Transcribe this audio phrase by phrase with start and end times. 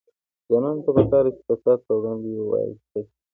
[0.47, 3.13] ځوانانو ته پکار ده چې، فساد پر وړاندې وایسته شي.